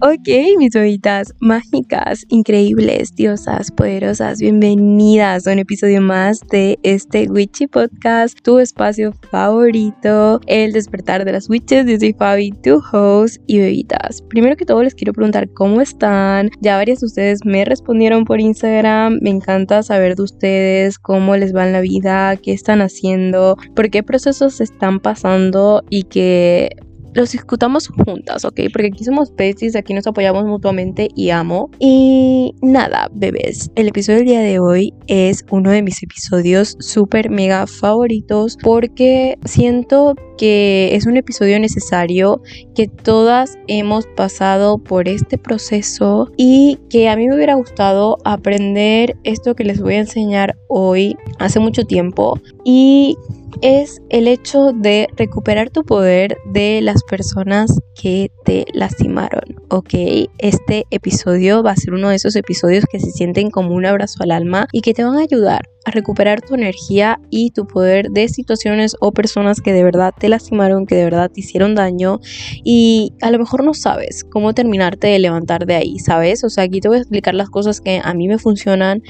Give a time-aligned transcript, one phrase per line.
[0.00, 0.28] Ok,
[0.58, 8.38] mis bebitas mágicas, increíbles, diosas, poderosas, bienvenidas a un episodio más de este Witchy Podcast,
[8.44, 11.84] tu espacio favorito, el despertar de las witches.
[11.86, 14.22] Yo soy Fabi, tu host y bebitas.
[14.28, 16.50] Primero que todo les quiero preguntar cómo están.
[16.60, 19.18] Ya varias de ustedes me respondieron por Instagram.
[19.20, 23.90] Me encanta saber de ustedes cómo les va en la vida, qué están haciendo, por
[23.90, 26.70] qué procesos están pasando y que
[27.14, 28.60] los discutamos juntas, ¿ok?
[28.72, 31.70] Porque aquí somos besties, aquí nos apoyamos mutuamente y amo.
[31.78, 37.30] Y nada, bebés, el episodio del día de hoy es uno de mis episodios súper
[37.30, 42.40] mega favoritos porque siento que es un episodio necesario,
[42.74, 49.16] que todas hemos pasado por este proceso y que a mí me hubiera gustado aprender
[49.24, 53.16] esto que les voy a enseñar hoy hace mucho tiempo y
[53.62, 59.94] es el hecho de recuperar tu poder de las personas que te lastimaron, ¿ok?
[60.38, 64.22] Este episodio va a ser uno de esos episodios que se sienten como un abrazo
[64.22, 68.10] al alma y que te van a ayudar a recuperar tu energía y tu poder
[68.10, 72.20] de situaciones o personas que de verdad te lastimaron, que de verdad te hicieron daño
[72.64, 76.44] y a lo mejor no sabes cómo terminarte de levantar de ahí, ¿sabes?
[76.44, 79.02] O sea, aquí te voy a explicar las cosas que a mí me funcionan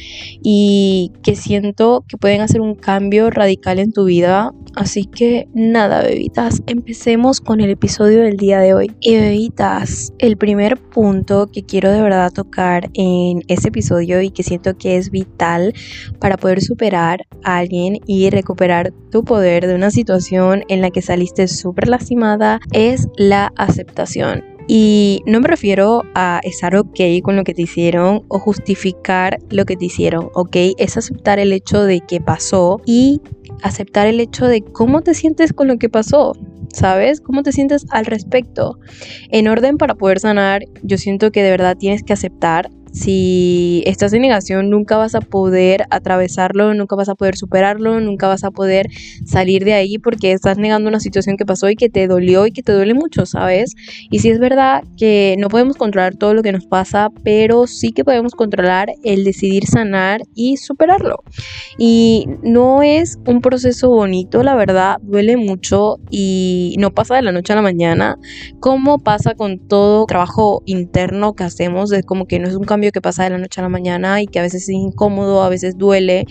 [0.43, 4.53] y que siento que pueden hacer un cambio radical en tu vida.
[4.77, 8.93] Así que nada, bebitas, empecemos con el episodio del día de hoy.
[9.01, 14.43] Y bebitas, el primer punto que quiero de verdad tocar en este episodio y que
[14.43, 15.73] siento que es vital
[16.21, 21.01] para poder superar a alguien y recuperar tu poder de una situación en la que
[21.01, 24.45] saliste súper lastimada es la aceptación.
[24.71, 29.65] Y no me refiero a estar ok con lo que te hicieron o justificar lo
[29.65, 33.23] que te hicieron, ok, es aceptar el hecho de que pasó y
[33.63, 36.35] aceptar el hecho de cómo te sientes con lo que pasó.
[36.71, 37.23] ¿Sabes?
[37.23, 38.79] ¿Cómo te sientes al respecto?
[39.31, 44.13] En orden para poder sanar, yo siento que de verdad tienes que aceptar si estás
[44.13, 48.51] en negación, nunca vas a poder atravesarlo, nunca vas a poder superarlo, nunca vas a
[48.51, 48.89] poder
[49.25, 52.53] salir de ahí porque estás negando una situación que pasó y que te dolió y
[52.53, 53.75] que te duele mucho, ¿sabes?
[54.11, 57.93] Y si es verdad que no podemos controlar todo lo que nos pasa, pero sí
[57.93, 61.23] que podemos controlar el decidir sanar y superarlo.
[61.79, 67.33] Y no es un proceso bonito, la verdad, duele mucho y no pasa de la
[67.33, 68.19] noche a la mañana,
[68.61, 72.88] como pasa con todo trabajo interno que hacemos, es como que no es un cambio
[72.93, 75.49] que pasa de la noche a la mañana y que a veces es incómodo, a
[75.49, 76.27] veces duele,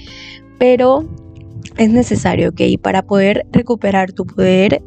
[0.58, 1.08] pero
[1.78, 2.62] es necesario, ¿ok?
[2.82, 4.82] Para poder recuperar tu poder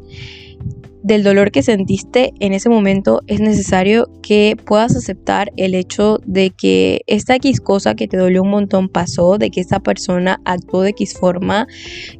[1.03, 6.51] del dolor que sentiste en ese momento, es necesario que puedas aceptar el hecho de
[6.51, 10.81] que esta X cosa que te dolió un montón pasó, de que esta persona actuó
[10.83, 11.67] de X forma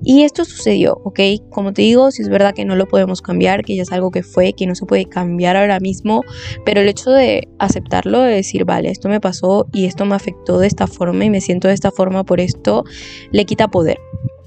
[0.04, 1.20] y esto sucedió, ¿ok?
[1.50, 4.12] Como te digo, si es verdad que no lo podemos cambiar, que ya es algo
[4.12, 6.24] que fue, que no se puede cambiar ahora mismo,
[6.66, 10.60] pero el hecho de aceptarlo, de decir, vale, esto me pasó y esto me afectó
[10.60, 12.84] de esta forma y me siento de esta forma por esto,
[13.32, 13.98] le quita poder.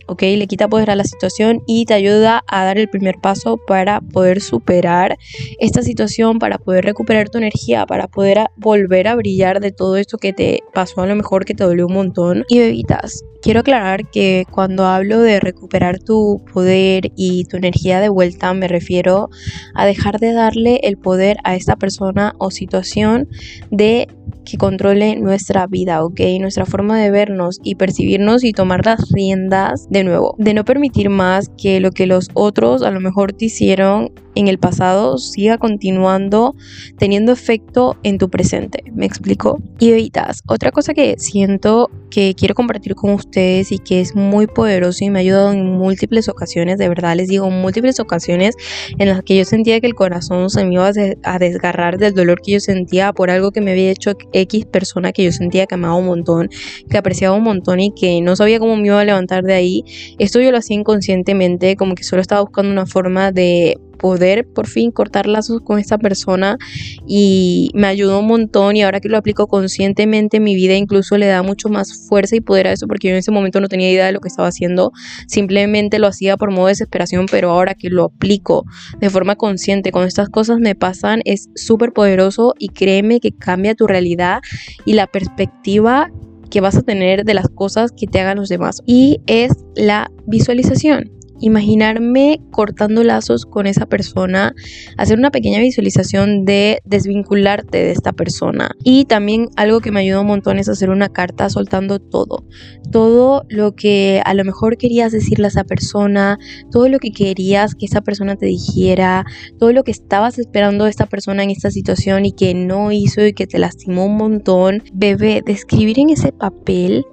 [0.07, 0.23] ¿Ok?
[0.23, 4.01] Le quita poder a la situación y te ayuda a dar el primer paso para
[4.01, 5.17] poder superar
[5.59, 10.19] esta situación, para poder recuperar tu energía, para poder volver a brillar de todo esto
[10.19, 12.45] que te pasó a lo mejor que te dolió un montón.
[12.49, 18.09] Y bebitas, quiero aclarar que cuando hablo de recuperar tu poder y tu energía de
[18.09, 19.29] vuelta, me refiero
[19.75, 23.29] a dejar de darle el poder a esta persona o situación
[23.71, 24.09] de
[24.45, 26.21] que controle nuestra vida, ¿ok?
[26.41, 31.11] Nuestra forma de vernos y percibirnos y tomar las riendas de nuevo, de no permitir
[31.11, 35.59] más que lo que los otros a lo mejor te hicieron en el pasado siga
[35.59, 36.55] continuando
[36.99, 38.85] teniendo efecto en tu presente.
[38.93, 39.61] ¿Me explico?
[39.79, 40.41] Y evitas.
[40.47, 45.11] Otra cosa que siento que quiero compartir con ustedes y que es muy poderoso y
[45.11, 48.55] me ha ayudado en múltiples ocasiones, de verdad les digo, múltiples ocasiones
[48.99, 50.91] en las que yo sentía que el corazón se me iba
[51.25, 55.13] a desgarrar del dolor que yo sentía por algo que me había hecho X persona
[55.13, 56.51] que yo sentía que amaba un montón,
[56.91, 59.85] que apreciaba un montón y que no sabía cómo me iba a levantar de ahí.
[60.19, 64.67] Esto yo lo hacía inconscientemente, como que solo estaba buscando una forma de poder por
[64.67, 66.59] fin cortar lazos con esta persona
[67.07, 71.27] y me ayudó un montón y ahora que lo aplico conscientemente mi vida incluso le
[71.27, 73.91] da mucho más fuerza y poder a eso porque yo en ese momento no tenía
[73.91, 74.93] idea de lo que estaba haciendo,
[75.27, 78.65] simplemente lo hacía por modo de desesperación, pero ahora que lo aplico
[79.01, 83.75] de forma consciente, cuando estas cosas me pasan es súper poderoso y créeme que cambia
[83.75, 84.41] tu realidad
[84.85, 86.11] y la perspectiva
[86.51, 90.11] que vas a tener de las cosas que te hagan los demás y es la
[90.27, 91.11] visualización.
[91.41, 94.55] Imaginarme cortando lazos con esa persona,
[94.97, 98.71] hacer una pequeña visualización de desvincularte de esta persona.
[98.83, 102.45] Y también algo que me ayudó un montón es hacer una carta soltando todo.
[102.91, 106.39] Todo lo que a lo mejor querías decirle a esa persona,
[106.71, 109.25] todo lo que querías que esa persona te dijera,
[109.59, 113.25] todo lo que estabas esperando de esta persona en esta situación y que no hizo
[113.25, 114.83] y que te lastimó un montón.
[114.93, 117.05] Bebé, describir en ese papel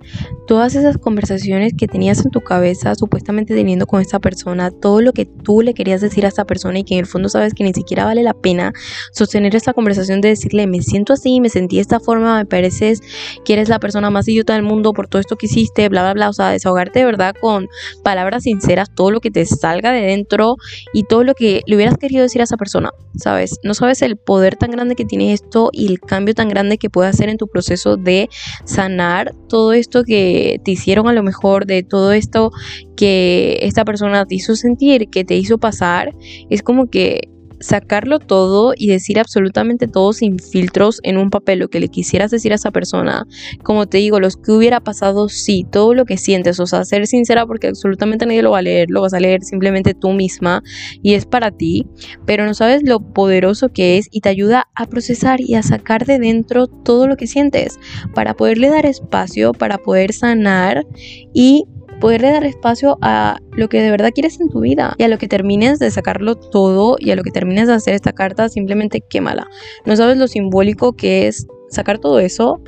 [0.47, 5.13] todas esas conversaciones que tenías en tu cabeza supuestamente teniendo con esta persona, todo lo
[5.13, 7.63] que tú le querías decir a esta persona y que en el fondo sabes que
[7.63, 8.73] ni siquiera vale la pena
[9.13, 13.01] sostener esta conversación de decirle, me siento así, me sentí de esta forma, me pareces
[13.45, 16.13] que eres la persona más idiota del mundo por todo esto que hiciste, bla, bla,
[16.13, 17.67] bla, o sea, desahogarte de verdad con
[18.03, 20.55] palabras sinceras, todo lo que te salga de dentro
[20.93, 23.59] y todo lo que le hubieras querido decir a esa persona, ¿sabes?
[23.63, 26.89] No sabes el poder tan grande que tiene esto y el cambio tan grande que
[26.89, 28.29] puede hacer en tu proceso de
[28.65, 32.51] sanar todo esto que te hicieron a lo mejor, de todo esto
[33.01, 36.13] que esta persona te hizo sentir, que te hizo pasar,
[36.51, 41.67] es como que sacarlo todo y decir absolutamente todo sin filtros en un papel, lo
[41.67, 43.25] que le quisieras decir a esa persona.
[43.63, 47.07] Como te digo, los que hubiera pasado, sí, todo lo que sientes, o sea, ser
[47.07, 50.61] sincera porque absolutamente nadie lo va a leer, lo vas a leer simplemente tú misma
[51.01, 51.87] y es para ti,
[52.27, 56.05] pero no sabes lo poderoso que es y te ayuda a procesar y a sacar
[56.05, 57.79] de dentro todo lo que sientes
[58.13, 60.85] para poderle dar espacio, para poder sanar
[61.33, 61.65] y
[62.01, 65.17] poderle dar espacio a lo que de verdad quieres en tu vida y a lo
[65.17, 69.01] que termines de sacarlo todo y a lo que termines de hacer esta carta, simplemente
[69.01, 69.47] quémala.
[69.85, 72.59] No sabes lo simbólico que es sacar todo eso,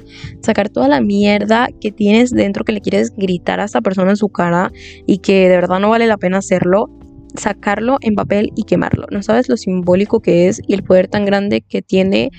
[0.41, 4.17] sacar toda la mierda que tienes dentro que le quieres gritar a esta persona en
[4.17, 4.71] su cara
[5.05, 6.89] y que de verdad no vale la pena hacerlo
[7.35, 9.07] sacarlo en papel y quemarlo.
[9.11, 12.31] No sabes lo simbólico que es y el poder tan grande que tiene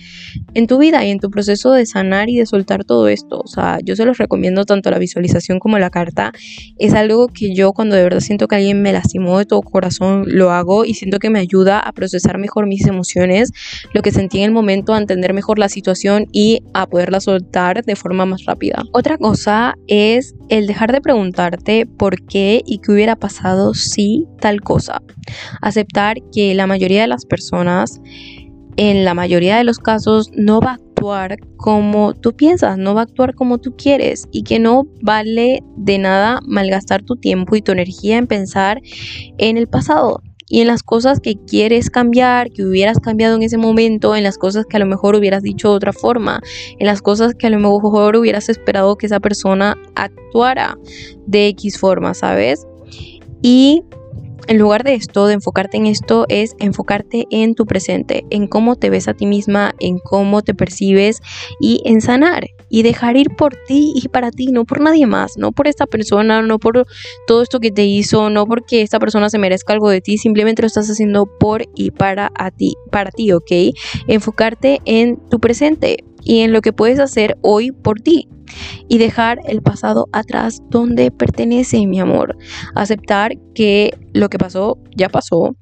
[0.54, 3.40] en tu vida y en tu proceso de sanar y de soltar todo esto.
[3.40, 6.32] O sea, yo se los recomiendo tanto la visualización como la carta.
[6.78, 10.24] Es algo que yo cuando de verdad siento que alguien me lastimó de todo corazón
[10.26, 13.50] lo hago y siento que me ayuda a procesar mejor mis emociones,
[13.92, 17.84] lo que sentí en el momento, a entender mejor la situación y a poderla soltar
[17.84, 18.82] de forma más rápida.
[18.92, 24.60] Otra cosa es el dejar de preguntarte por qué y qué hubiera pasado si tal
[24.60, 25.02] cosa.
[25.62, 28.00] Aceptar que la mayoría de las personas,
[28.76, 33.02] en la mayoría de los casos, no va a actuar como tú piensas, no va
[33.02, 37.62] a actuar como tú quieres y que no vale de nada malgastar tu tiempo y
[37.62, 38.80] tu energía en pensar
[39.38, 43.58] en el pasado y en las cosas que quieres cambiar, que hubieras cambiado en ese
[43.58, 46.40] momento, en las cosas que a lo mejor hubieras dicho de otra forma,
[46.78, 50.78] en las cosas que a lo mejor hubieras esperado que esa persona actuara
[51.26, 52.66] de X forma, ¿sabes?
[53.42, 53.82] Y
[54.46, 58.76] en lugar de esto, de enfocarte en esto, es enfocarte en tu presente, en cómo
[58.76, 61.20] te ves a ti misma, en cómo te percibes
[61.60, 65.36] y en sanar y dejar ir por ti y para ti, no por nadie más,
[65.36, 66.86] no por esta persona, no por
[67.26, 70.62] todo esto que te hizo, no porque esta persona se merezca algo de ti, simplemente
[70.62, 73.52] lo estás haciendo por y para a ti, para ti, ¿ok?
[74.06, 78.28] Enfocarte en tu presente y en lo que puedes hacer hoy por ti
[78.88, 82.36] y dejar el pasado atrás donde pertenece, mi amor.
[82.74, 85.56] Aceptar que lo que pasó ya pasó,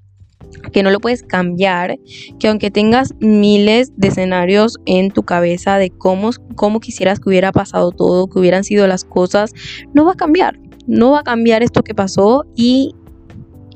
[0.72, 1.98] que no lo puedes cambiar,
[2.38, 7.52] que aunque tengas miles de escenarios en tu cabeza de cómo, cómo quisieras que hubiera
[7.52, 9.52] pasado todo, que hubieran sido las cosas,
[9.94, 10.58] no va a cambiar.
[10.86, 12.94] No va a cambiar esto que pasó y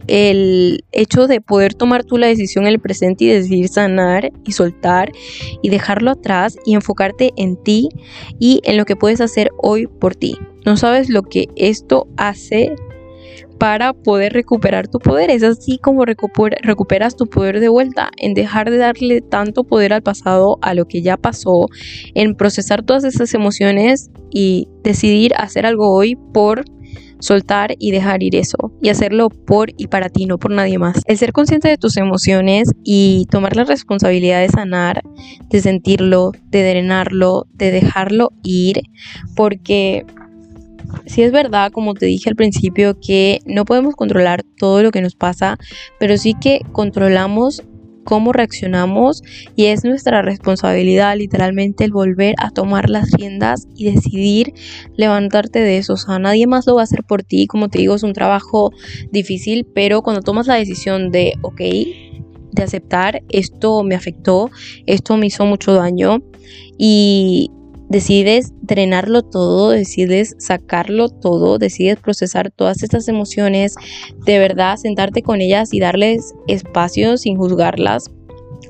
[0.06, 4.52] el hecho de poder tomar tú la decisión en el presente y decidir sanar y
[4.52, 5.10] soltar
[5.62, 7.88] y dejarlo atrás y enfocarte en ti
[8.38, 10.38] y en lo que puedes hacer hoy por ti.
[10.64, 12.74] No sabes lo que esto hace
[13.58, 15.30] para poder recuperar tu poder.
[15.30, 20.02] Es así como recuperas tu poder de vuelta, en dejar de darle tanto poder al
[20.02, 21.66] pasado, a lo que ya pasó,
[22.14, 26.64] en procesar todas esas emociones y decidir hacer algo hoy por
[27.18, 31.00] soltar y dejar ir eso y hacerlo por y para ti, no por nadie más.
[31.06, 35.02] El ser consciente de tus emociones y tomar la responsabilidad de sanar,
[35.48, 38.82] de sentirlo, de drenarlo, de dejarlo ir,
[39.34, 40.04] porque
[41.06, 45.02] si es verdad, como te dije al principio, que no podemos controlar todo lo que
[45.02, 45.58] nos pasa,
[45.98, 47.62] pero sí que controlamos
[48.06, 49.22] cómo reaccionamos
[49.56, 54.54] y es nuestra responsabilidad literalmente el volver a tomar las riendas y decidir
[54.96, 55.94] levantarte de eso.
[55.94, 57.46] O sea, nadie más lo va a hacer por ti.
[57.46, 58.70] Como te digo, es un trabajo
[59.10, 61.60] difícil, pero cuando tomas la decisión de, ok,
[62.52, 64.50] de aceptar, esto me afectó,
[64.86, 66.22] esto me hizo mucho daño
[66.78, 67.50] y
[67.88, 73.74] decides drenarlo todo, decides sacarlo todo, decides procesar todas estas emociones,
[74.24, 78.10] de verdad sentarte con ellas y darles espacio sin juzgarlas.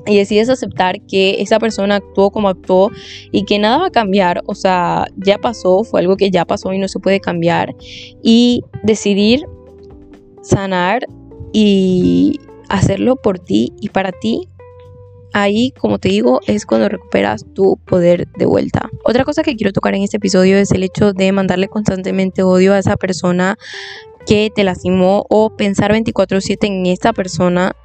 [0.09, 2.93] Y decides aceptar que esa persona actuó como actuó
[3.33, 4.41] y que nada va a cambiar.
[4.47, 7.75] O sea, ya pasó, fue algo que ya pasó y no se puede cambiar.
[8.23, 9.45] Y decidir
[10.43, 11.07] sanar
[11.53, 14.49] y hacerlo por ti y para ti
[15.37, 18.89] ahí, como te digo, es cuando recuperas tu poder de vuelta.
[19.05, 22.73] Otra cosa que quiero tocar en este episodio es el hecho de mandarle constantemente odio
[22.73, 23.59] a esa persona
[24.27, 27.77] que te lastimó o pensar 24/7 en esta persona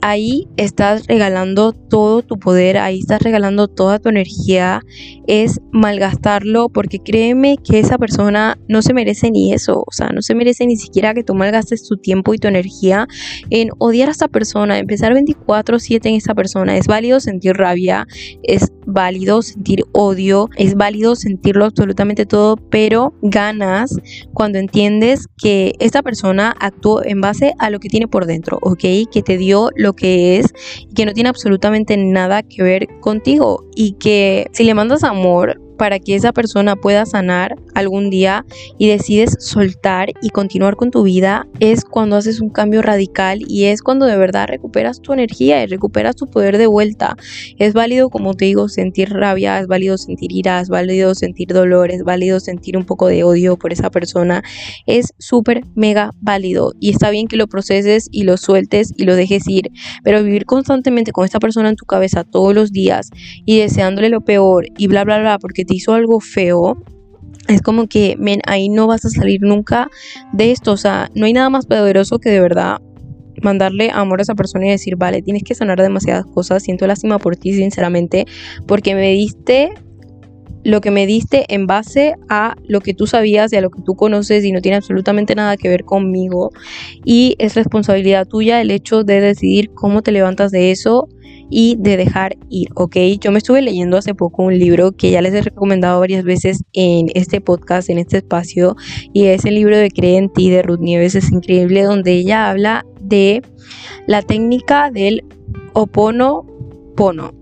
[0.00, 4.80] ahí estás regalando todo tu poder, ahí estás regalando toda tu energía,
[5.26, 10.22] es malgastarlo porque créeme que esa persona no se merece ni eso, o sea, no
[10.22, 13.06] se merece ni siquiera que tú malgastes tu tiempo y tu energía
[13.50, 16.76] en odiar a esta persona, empezar 24/7 en esa persona.
[16.76, 18.06] Es válido sentir rabia,
[18.42, 23.96] es válido sentir odio, es válido sentirlo absolutamente todo, pero ganas
[24.32, 28.80] cuando entiendes que esta persona actuó en base a lo que tiene por dentro, ¿ok?
[29.10, 30.52] Que te dio lo que es
[30.88, 35.60] y que no tiene absolutamente nada que ver contigo y que si le mandas amor
[35.78, 38.44] para que esa persona pueda sanar algún día
[38.76, 43.64] y decides soltar y continuar con tu vida, es cuando haces un cambio radical y
[43.64, 47.16] es cuando de verdad recuperas tu energía y recuperas tu poder de vuelta.
[47.58, 51.90] Es válido, como te digo, sentir rabia, es válido sentir ira, es válido sentir dolor,
[51.90, 54.42] es válido sentir un poco de odio por esa persona.
[54.86, 59.14] Es súper mega válido y está bien que lo proceses y lo sueltes y lo
[59.14, 59.70] dejes ir,
[60.02, 63.10] pero vivir constantemente con esta persona en tu cabeza todos los días
[63.44, 66.76] y deseándole lo peor y bla bla bla porque te hizo algo feo,
[67.48, 69.88] es como que, men, ahí no vas a salir nunca
[70.32, 70.72] de esto.
[70.72, 72.78] O sea, no hay nada más poderoso que de verdad
[73.42, 77.18] mandarle amor a esa persona y decir, vale, tienes que sanar demasiadas cosas, siento lástima
[77.18, 78.26] por ti, sinceramente,
[78.66, 79.70] porque me diste
[80.64, 83.80] lo que me diste en base a lo que tú sabías y a lo que
[83.82, 86.50] tú conoces y no tiene absolutamente nada que ver conmigo.
[87.04, 91.08] Y es responsabilidad tuya el hecho de decidir cómo te levantas de eso
[91.50, 92.96] y de dejar ir, ¿ok?
[93.20, 96.64] Yo me estuve leyendo hace poco un libro que ya les he recomendado varias veces
[96.72, 98.76] en este podcast, en este espacio,
[99.12, 102.50] y es el libro de Cree en ti de Ruth Nieves, es increíble, donde ella
[102.50, 103.42] habla de
[104.06, 105.24] la técnica del
[105.72, 106.46] opono
[106.96, 107.32] pono.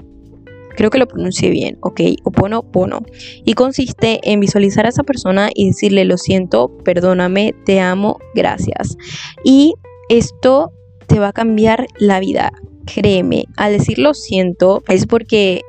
[0.76, 2.00] Creo que lo pronuncié bien, ¿ok?
[2.24, 3.00] Opono pono.
[3.46, 8.98] Y consiste en visualizar a esa persona y decirle, lo siento, perdóname, te amo, gracias.
[9.42, 9.74] Y
[10.10, 10.72] esto
[11.06, 12.52] te va a cambiar la vida
[12.86, 15.62] créeme, al decir lo siento es porque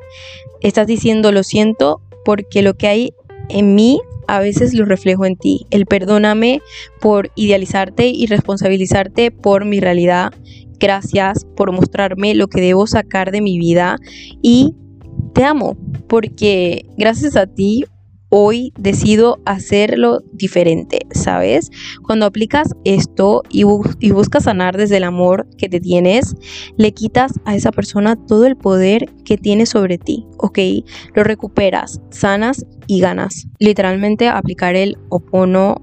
[0.61, 3.13] estás diciendo lo siento porque lo que hay
[3.49, 5.65] en mí a veces lo reflejo en ti.
[5.69, 6.61] El perdóname
[6.99, 10.33] por idealizarte y responsabilizarte por mi realidad.
[10.79, 13.97] Gracias por mostrarme lo que debo sacar de mi vida
[14.41, 14.75] y
[15.33, 17.85] te amo porque gracias a ti
[18.29, 21.69] hoy decido hacerlo diferente, ¿sabes?
[22.03, 26.35] Cuando aplicas esto y, buscas sanar desde el amor que te tienes,
[26.77, 30.59] le quitas a esa persona todo el poder que tiene sobre ti, ¿ok?
[31.13, 33.47] Lo recuperas, sanas y ganas.
[33.59, 35.81] Literalmente aplicar el opono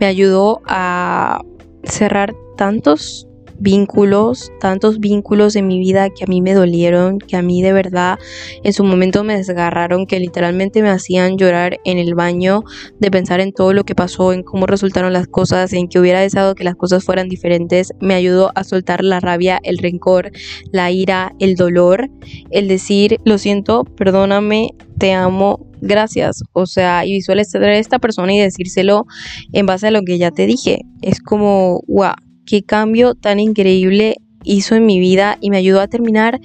[0.00, 1.42] me ayudó a
[1.84, 3.28] cerrar tantos
[3.62, 7.72] vínculos, tantos vínculos en mi vida que a mí me dolieron, que a mí de
[7.72, 8.18] verdad
[8.64, 12.64] en su momento me desgarraron, que literalmente me hacían llorar en el baño
[12.98, 16.20] de pensar en todo lo que pasó, en cómo resultaron las cosas, en que hubiera
[16.20, 20.32] deseado que las cosas fueran diferentes, me ayudó a soltar la rabia, el rencor,
[20.72, 22.10] la ira, el dolor,
[22.50, 26.42] el decir, lo siento, perdóname, te amo, gracias.
[26.52, 29.06] O sea, y visualizar a esta persona y decírselo
[29.52, 30.80] en base a lo que ya te dije.
[31.00, 32.14] Es como, wow,
[32.46, 36.40] qué cambio tan increíble hizo en mi vida y me ayudó a terminar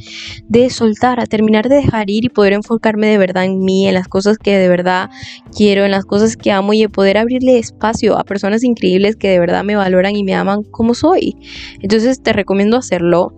[0.48, 3.94] de soltar, a terminar de dejar ir y poder enfocarme de verdad en mí, en
[3.94, 5.10] las cosas que de verdad
[5.56, 9.40] quiero, en las cosas que amo y poder abrirle espacio a personas increíbles que de
[9.40, 11.36] verdad me valoran y me aman como soy.
[11.82, 13.34] Entonces te recomiendo hacerlo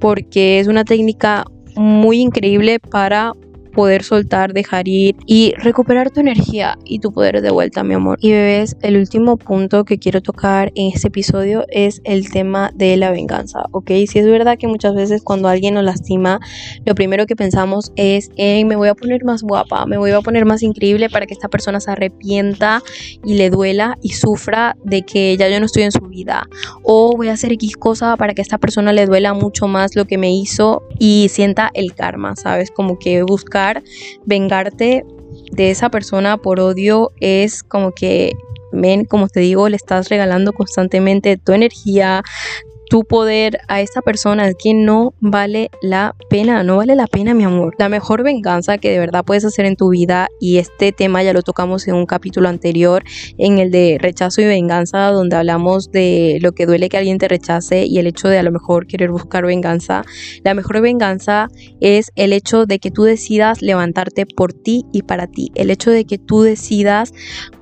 [0.00, 1.44] porque es una técnica
[1.76, 3.32] muy increíble para
[3.70, 8.18] poder soltar, dejar ir y recuperar tu energía y tu poder de vuelta, mi amor.
[8.20, 12.96] Y bebés, el último punto que quiero tocar en este episodio es el tema de
[12.96, 13.90] la venganza, ¿ok?
[14.06, 16.40] Si es verdad que muchas veces cuando alguien nos lastima,
[16.84, 20.20] lo primero que pensamos es, en me voy a poner más guapa, me voy a
[20.20, 22.82] poner más increíble para que esta persona se arrepienta
[23.24, 26.48] y le duela y sufra de que ya yo no estoy en su vida.
[26.82, 30.04] O voy a hacer X cosa para que esta persona le duela mucho más lo
[30.04, 32.70] que me hizo y sienta el karma, ¿sabes?
[32.70, 33.59] Como que busca
[34.24, 35.04] vengarte
[35.52, 38.32] de esa persona por odio es como que,
[38.72, 42.22] men, como te digo, le estás regalando constantemente tu energía,
[42.90, 47.34] tu poder a esta persona es que no vale la pena, no vale la pena
[47.34, 47.76] mi amor.
[47.78, 51.32] La mejor venganza que de verdad puedes hacer en tu vida y este tema ya
[51.32, 53.04] lo tocamos en un capítulo anterior
[53.38, 57.28] en el de rechazo y venganza donde hablamos de lo que duele que alguien te
[57.28, 60.04] rechace y el hecho de a lo mejor querer buscar venganza.
[60.42, 61.46] La mejor venganza
[61.80, 65.52] es el hecho de que tú decidas levantarte por ti y para ti.
[65.54, 67.12] El hecho de que tú decidas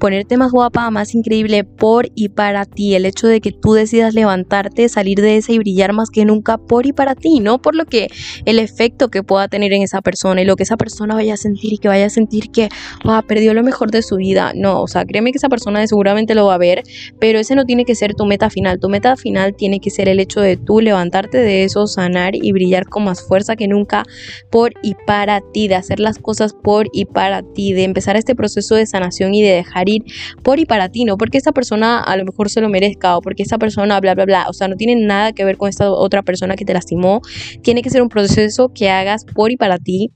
[0.00, 2.94] ponerte más guapa, más increíble por y para ti.
[2.94, 6.58] El hecho de que tú decidas levantarte, salir de esa y brillar más que nunca
[6.58, 8.08] por y para ti, no por lo que
[8.44, 11.36] el efecto que pueda tener en esa persona y lo que esa persona vaya a
[11.36, 12.68] sentir y que vaya a sentir que
[13.04, 14.52] ah, perdió lo mejor de su vida.
[14.54, 16.82] No, o sea, créeme que esa persona seguramente lo va a ver,
[17.18, 18.78] pero ese no tiene que ser tu meta final.
[18.80, 22.52] Tu meta final tiene que ser el hecho de tú levantarte de eso, sanar y
[22.52, 24.04] brillar con más fuerza que nunca
[24.50, 28.34] por y para ti, de hacer las cosas por y para ti, de empezar este
[28.34, 30.04] proceso de sanación y de dejar ir
[30.42, 33.20] por y para ti, no porque esa persona a lo mejor se lo merezca o
[33.20, 35.90] porque esa persona bla bla bla, o sea, no tiene nada que ver con esta
[35.90, 37.20] otra persona que te lastimó.
[37.62, 40.12] Tiene que ser un proceso que hagas por y para ti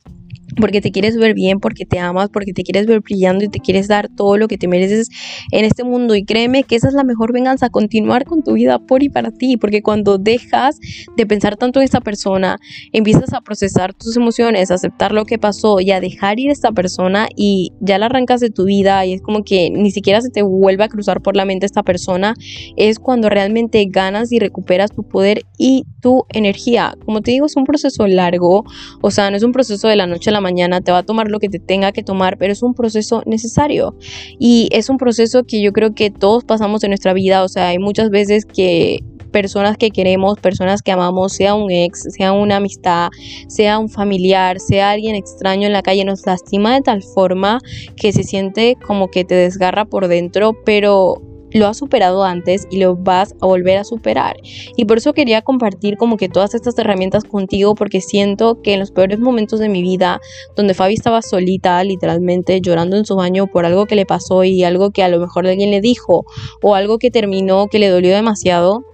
[0.61, 3.61] porque te quieres ver bien, porque te amas, porque te quieres ver brillando y te
[3.61, 5.09] quieres dar todo lo que te mereces
[5.51, 6.15] en este mundo.
[6.15, 9.31] Y créeme que esa es la mejor venganza, continuar con tu vida por y para
[9.31, 10.79] ti, porque cuando dejas
[11.17, 12.59] de pensar tanto en esta persona,
[12.93, 16.53] empiezas a procesar tus emociones, a aceptar lo que pasó y a dejar ir a
[16.53, 20.21] esta persona y ya la arrancas de tu vida y es como que ni siquiera
[20.21, 22.35] se te vuelve a cruzar por la mente esta persona,
[22.77, 26.95] es cuando realmente ganas y recuperas tu poder y tu energía.
[27.05, 28.65] Como te digo, es un proceso largo,
[29.01, 31.03] o sea, no es un proceso de la noche a la mañana, te va a
[31.03, 33.97] tomar lo que te tenga que tomar, pero es un proceso necesario.
[34.39, 37.69] Y es un proceso que yo creo que todos pasamos en nuestra vida, o sea,
[37.69, 42.57] hay muchas veces que personas que queremos, personas que amamos, sea un ex, sea una
[42.57, 43.09] amistad,
[43.49, 47.59] sea un familiar, sea alguien extraño en la calle, nos lastima de tal forma
[47.97, 52.79] que se siente como que te desgarra por dentro, pero lo has superado antes y
[52.79, 54.37] lo vas a volver a superar.
[54.77, 58.81] Y por eso quería compartir como que todas estas herramientas contigo porque siento que en
[58.81, 60.21] los peores momentos de mi vida,
[60.57, 64.65] donde Fabi estaba solita, literalmente llorando en su baño por algo que le pasó y
[64.65, 66.25] algo que a lo mejor alguien le dijo
[66.63, 68.85] o algo que terminó que le dolió demasiado,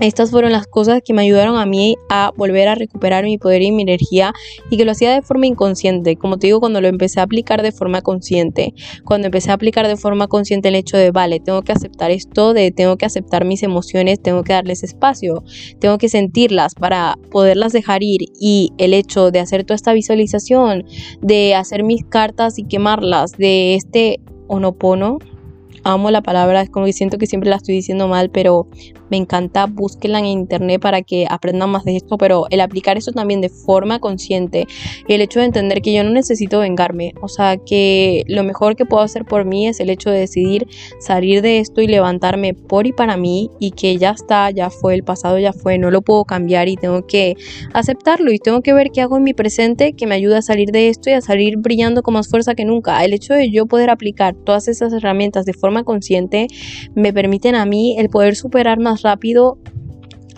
[0.00, 3.62] estas fueron las cosas que me ayudaron a mí a volver a recuperar mi poder
[3.62, 4.32] y mi energía
[4.70, 6.16] y que lo hacía de forma inconsciente.
[6.16, 9.88] Como te digo, cuando lo empecé a aplicar de forma consciente, cuando empecé a aplicar
[9.88, 13.44] de forma consciente el hecho de, vale, tengo que aceptar esto, de tengo que aceptar
[13.44, 15.42] mis emociones, tengo que darles espacio,
[15.80, 20.84] tengo que sentirlas para poderlas dejar ir y el hecho de hacer toda esta visualización,
[21.22, 25.18] de hacer mis cartas y quemarlas, de este onopono,
[25.84, 28.68] amo la palabra, es como que siento que siempre la estoy diciendo mal, pero
[29.10, 33.12] me encanta, búsquenla en internet para que aprendan más de esto, pero el aplicar eso
[33.12, 34.66] también de forma consciente
[35.06, 38.76] y el hecho de entender que yo no necesito vengarme, o sea, que lo mejor
[38.76, 40.66] que puedo hacer por mí es el hecho de decidir
[41.00, 44.94] salir de esto y levantarme por y para mí y que ya está, ya fue,
[44.94, 47.36] el pasado ya fue, no lo puedo cambiar y tengo que
[47.72, 50.70] aceptarlo y tengo que ver qué hago en mi presente que me ayuda a salir
[50.70, 53.04] de esto y a salir brillando con más fuerza que nunca.
[53.04, 56.46] El hecho de yo poder aplicar todas esas herramientas de forma consciente
[56.94, 59.58] me permiten a mí el poder superar más rápido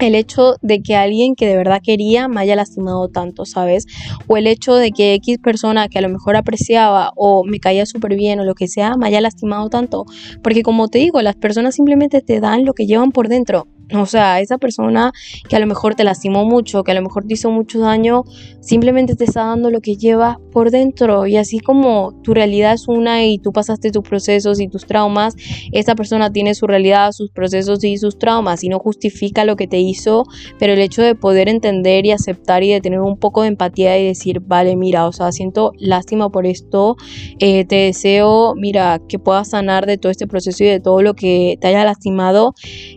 [0.01, 3.87] el hecho de que alguien que de verdad quería me haya lastimado tanto, ¿sabes?
[4.27, 7.87] O el hecho de que X persona que a lo mejor apreciaba o me caía
[7.87, 10.07] súper bien o lo que sea, me haya lastimado tanto.
[10.42, 13.66] Porque como te digo, las personas simplemente te dan lo que llevan por dentro.
[13.94, 15.12] O sea, esa persona
[15.48, 18.24] que a lo mejor te lastimó mucho, que a lo mejor te hizo mucho daño,
[18.61, 21.26] simplemente te está dando lo que lleva por dentro.
[21.26, 25.35] Y así como tu realidad es una y tú pasaste tus procesos y tus traumas,
[25.72, 29.66] esa persona tiene su realidad, sus procesos y sus traumas y no justifica lo que
[29.66, 30.24] te hizo,
[30.59, 33.98] pero el hecho de poder entender y aceptar y de tener un poco de empatía
[33.98, 36.96] y decir, vale, mira, o sea, siento lástima por esto,
[37.38, 41.14] eh, te deseo, mira, que puedas sanar de todo este proceso y de todo lo
[41.14, 42.55] que te haya lastimado,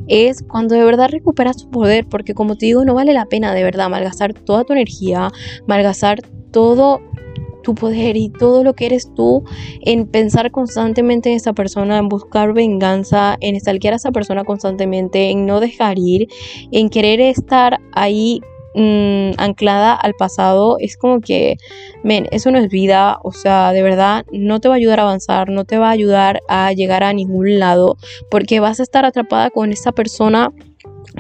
[0.08, 3.54] es cuando de verdad recuperas tu poder, porque como te digo, no vale la pena
[3.54, 5.30] de verdad malgastar toda tu energía,
[5.66, 6.20] malgastar
[6.52, 7.02] todo
[7.64, 9.46] tu poder y todo lo que eres tú
[9.82, 15.30] en pensar constantemente en esa persona, en buscar venganza, en estalquear a esa persona constantemente,
[15.30, 16.28] en no dejar ir,
[16.72, 18.42] en querer estar ahí
[18.76, 21.58] mm, anclada al pasado, es como que,
[22.04, 25.04] men, eso no es vida, o sea, de verdad no te va a ayudar a
[25.04, 27.98] avanzar, no te va a ayudar a llegar a ningún lado,
[28.30, 30.52] porque vas a estar atrapada con esa persona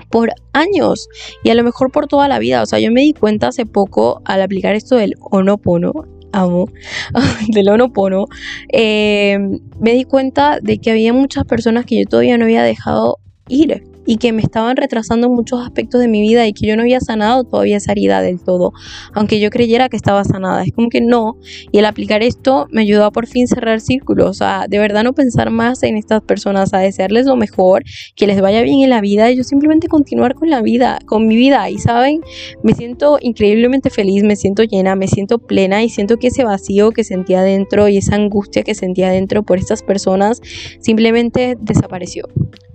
[0.09, 1.07] por años
[1.43, 2.61] y a lo mejor por toda la vida.
[2.61, 5.93] O sea, yo me di cuenta hace poco al aplicar esto del Onopono,
[6.31, 6.67] amo,
[7.49, 8.25] del Onopono,
[8.71, 9.37] eh,
[9.79, 13.83] me di cuenta de que había muchas personas que yo todavía no había dejado ir
[14.05, 16.99] y que me estaban retrasando muchos aspectos de mi vida y que yo no había
[16.99, 18.73] sanado todavía esa herida del todo,
[19.13, 20.63] aunque yo creyera que estaba sanada.
[20.63, 21.37] Es como que no.
[21.71, 25.13] Y el aplicar esto me ayudó a por fin cerrar círculos, sea, de verdad no
[25.13, 27.83] pensar más en estas personas, a desearles lo mejor,
[28.15, 31.27] que les vaya bien en la vida y yo simplemente continuar con la vida, con
[31.27, 31.69] mi vida.
[31.69, 32.21] Y saben,
[32.63, 36.91] me siento increíblemente feliz, me siento llena, me siento plena y siento que ese vacío
[36.91, 40.41] que sentía dentro y esa angustia que sentía dentro por estas personas
[40.79, 42.25] simplemente desapareció.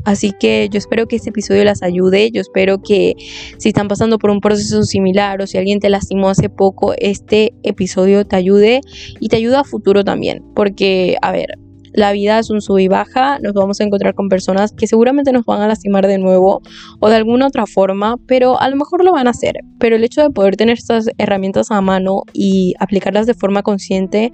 [0.05, 3.15] Así que yo espero que este episodio las ayude, yo espero que
[3.59, 7.53] si están pasando por un proceso similar o si alguien te lastimó hace poco, este
[7.63, 8.81] episodio te ayude
[9.21, 11.59] y te ayuda a futuro también, porque a ver,
[11.93, 15.33] la vida es un sub y baja, nos vamos a encontrar con personas que seguramente
[15.33, 16.61] nos van a lastimar de nuevo
[17.01, 19.57] o de alguna otra forma, pero a lo mejor lo van a hacer.
[19.79, 24.33] Pero el hecho de poder tener estas herramientas a mano y aplicarlas de forma consciente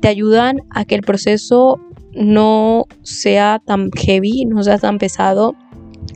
[0.00, 1.78] te ayudan a que el proceso
[2.12, 5.54] no sea tan heavy, no sea tan pesado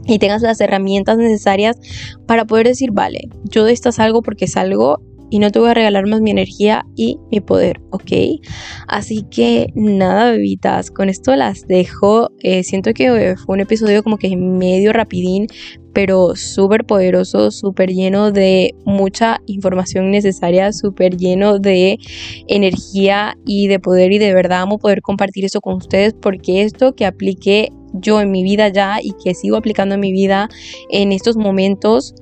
[0.07, 1.78] y tengas las herramientas necesarias
[2.26, 5.00] para poder decir, vale, yo de esta salgo porque salgo
[5.33, 8.12] y no te voy a regalar más mi energía y mi poder, ¿ok?
[8.87, 12.28] Así que nada, bebitas, con esto las dejo.
[12.40, 15.46] Eh, siento que fue un episodio como que medio rapidín,
[15.92, 21.98] pero súper poderoso, súper lleno de mucha información necesaria, súper lleno de
[22.48, 26.94] energía y de poder y de verdad amo poder compartir eso con ustedes porque esto
[26.94, 30.48] que apliqué yo en mi vida ya y que sigo aplicando en mi vida
[30.90, 32.14] en estos momentos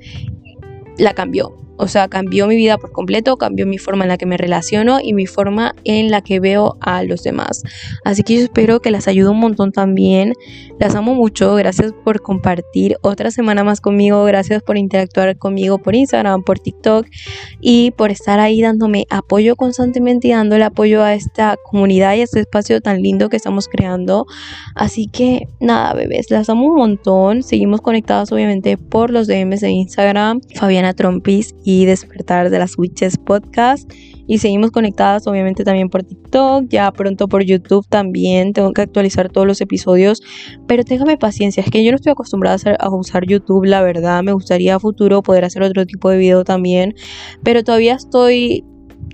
[0.99, 1.55] la cambió.
[1.81, 4.99] O sea, cambió mi vida por completo, cambió mi forma en la que me relaciono
[5.03, 7.63] y mi forma en la que veo a los demás.
[8.05, 10.35] Así que yo espero que las ayude un montón también.
[10.79, 11.55] Las amo mucho.
[11.55, 14.23] Gracias por compartir otra semana más conmigo.
[14.25, 17.07] Gracias por interactuar conmigo por Instagram, por TikTok
[17.63, 22.25] y por estar ahí dándome apoyo constantemente y dándole apoyo a esta comunidad y a
[22.25, 24.27] este espacio tan lindo que estamos creando.
[24.75, 27.43] Así que nada, bebés, las amo un montón.
[27.43, 30.43] Seguimos conectados obviamente por los DMs de Instagram.
[30.57, 33.91] Fabiana Trompis y Despertar de las Witches podcast.
[34.27, 38.53] Y seguimos conectadas obviamente también por TikTok, ya pronto por YouTube también.
[38.53, 40.23] Tengo que actualizar todos los episodios,
[40.69, 44.23] pero téngame paciencia, es que yo no estoy acostumbrada a, a usar YouTube, la verdad.
[44.23, 46.95] Me gustaría a futuro poder hacer otro tipo de video también,
[47.43, 48.65] pero todavía estoy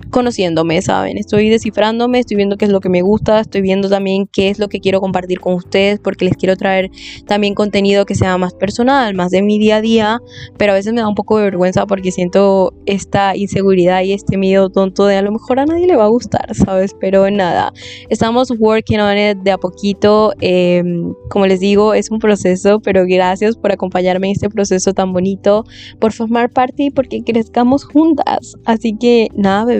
[0.09, 1.17] conociéndome, ¿saben?
[1.17, 4.59] Estoy descifrándome, estoy viendo qué es lo que me gusta, estoy viendo también qué es
[4.59, 6.89] lo que quiero compartir con ustedes, porque les quiero traer
[7.25, 10.19] también contenido que sea más personal, más de mi día a día,
[10.57, 14.37] pero a veces me da un poco de vergüenza porque siento esta inseguridad y este
[14.37, 16.95] miedo tonto de a lo mejor a nadie le va a gustar, ¿sabes?
[16.99, 17.73] Pero nada,
[18.09, 23.05] estamos working on it de a poquito, em, como les digo, es un proceso, pero
[23.07, 25.63] gracias por acompañarme en este proceso tan bonito,
[25.99, 28.55] por formar parte y porque crezcamos juntas.
[28.65, 29.76] Así que nada, bebé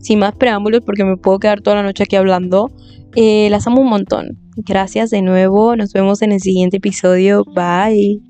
[0.00, 2.70] sin más preámbulos porque me puedo quedar toda la noche aquí hablando.
[3.16, 4.38] Eh, las amo un montón.
[4.56, 5.76] Gracias de nuevo.
[5.76, 7.44] Nos vemos en el siguiente episodio.
[7.54, 8.20] Bye.